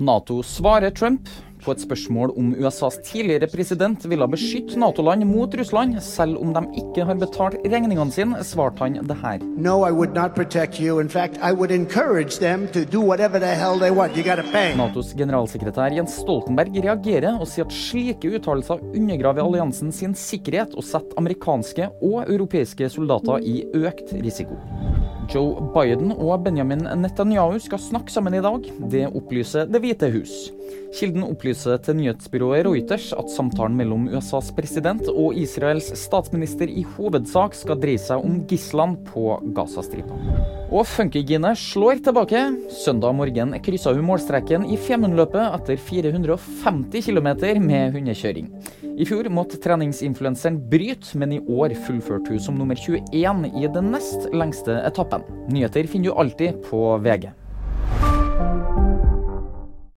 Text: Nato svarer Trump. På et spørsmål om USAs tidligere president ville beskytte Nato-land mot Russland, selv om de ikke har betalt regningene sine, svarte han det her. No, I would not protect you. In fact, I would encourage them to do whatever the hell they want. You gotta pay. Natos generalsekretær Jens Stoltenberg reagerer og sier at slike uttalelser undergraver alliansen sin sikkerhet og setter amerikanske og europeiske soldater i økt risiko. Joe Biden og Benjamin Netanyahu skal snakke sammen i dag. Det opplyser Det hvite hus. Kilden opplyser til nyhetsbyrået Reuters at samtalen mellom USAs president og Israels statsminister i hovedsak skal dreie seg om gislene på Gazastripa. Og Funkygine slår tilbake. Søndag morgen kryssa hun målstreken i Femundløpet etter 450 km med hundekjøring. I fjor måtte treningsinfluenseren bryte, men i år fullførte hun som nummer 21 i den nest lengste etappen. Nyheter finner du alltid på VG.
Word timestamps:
Nato 0.00 0.42
svarer 0.42 0.90
Trump. 0.90 1.26
På 1.58 1.72
et 1.74 1.80
spørsmål 1.82 2.30
om 2.38 2.52
USAs 2.54 3.00
tidligere 3.02 3.48
president 3.50 4.04
ville 4.06 4.28
beskytte 4.30 4.78
Nato-land 4.78 5.26
mot 5.26 5.56
Russland, 5.58 5.96
selv 6.06 6.38
om 6.38 6.52
de 6.54 6.60
ikke 6.78 7.02
har 7.08 7.18
betalt 7.18 7.56
regningene 7.64 8.06
sine, 8.14 8.38
svarte 8.46 8.84
han 8.84 9.00
det 9.08 9.16
her. 9.18 9.42
No, 9.58 9.80
I 9.82 9.90
would 9.90 10.14
not 10.14 10.36
protect 10.36 10.78
you. 10.78 11.00
In 11.02 11.10
fact, 11.10 11.40
I 11.42 11.50
would 11.50 11.74
encourage 11.74 12.38
them 12.38 12.68
to 12.68 12.84
do 12.84 13.02
whatever 13.02 13.42
the 13.42 13.50
hell 13.58 13.74
they 13.74 13.90
want. 13.90 14.14
You 14.14 14.22
gotta 14.22 14.46
pay. 14.52 14.76
Natos 14.78 15.10
generalsekretær 15.18 15.90
Jens 15.98 16.14
Stoltenberg 16.22 16.78
reagerer 16.78 17.34
og 17.34 17.50
sier 17.50 17.66
at 17.66 17.74
slike 17.74 18.30
uttalelser 18.38 18.78
undergraver 18.94 19.42
alliansen 19.42 19.90
sin 19.90 20.14
sikkerhet 20.14 20.78
og 20.78 20.86
setter 20.86 21.18
amerikanske 21.18 21.90
og 21.98 22.22
europeiske 22.22 22.86
soldater 22.94 23.42
i 23.42 23.64
økt 23.74 24.14
risiko. 24.14 24.62
Joe 25.28 25.60
Biden 25.74 26.12
og 26.14 26.44
Benjamin 26.46 26.86
Netanyahu 27.02 27.58
skal 27.60 27.80
snakke 27.82 28.12
sammen 28.12 28.36
i 28.38 28.40
dag. 28.44 28.68
Det 28.88 29.04
opplyser 29.12 29.68
Det 29.68 29.82
hvite 29.84 30.08
hus. 30.14 30.36
Kilden 30.96 31.26
opplyser 31.26 31.76
til 31.84 31.98
nyhetsbyrået 31.98 32.64
Reuters 32.64 33.10
at 33.12 33.28
samtalen 33.34 33.76
mellom 33.76 34.08
USAs 34.08 34.48
president 34.56 35.04
og 35.12 35.36
Israels 35.36 35.90
statsminister 36.00 36.72
i 36.72 36.86
hovedsak 36.96 37.56
skal 37.58 37.80
dreie 37.82 38.00
seg 38.00 38.24
om 38.24 38.40
gislene 38.48 39.04
på 39.10 39.36
Gazastripa. 39.56 40.57
Og 40.68 40.84
Funkygine 40.84 41.54
slår 41.56 42.02
tilbake. 42.04 42.40
Søndag 42.68 43.14
morgen 43.16 43.54
kryssa 43.64 43.94
hun 43.96 44.04
målstreken 44.04 44.66
i 44.68 44.76
Femundløpet 44.76 45.54
etter 45.56 45.80
450 45.80 47.06
km 47.06 47.30
med 47.64 47.96
hundekjøring. 47.96 48.50
I 48.84 49.06
fjor 49.08 49.30
måtte 49.32 49.56
treningsinfluenseren 49.64 50.60
bryte, 50.68 51.16
men 51.16 51.32
i 51.32 51.40
år 51.40 51.72
fullførte 51.86 52.34
hun 52.34 52.44
som 52.44 52.60
nummer 52.60 52.76
21 52.76 53.48
i 53.56 53.64
den 53.64 53.92
nest 53.94 54.28
lengste 54.36 54.76
etappen. 54.84 55.24
Nyheter 55.48 55.88
finner 55.88 56.12
du 56.12 56.20
alltid 56.20 56.60
på 56.68 56.98
VG. 57.00 57.30